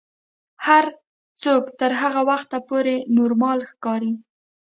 هر 0.65 0.85
څوک 1.41 1.63
تر 1.79 1.91
هغه 2.01 2.21
وخته 2.29 2.57
پورې 2.67 2.95
نورمال 3.17 3.59
ښکاري. 3.71 4.13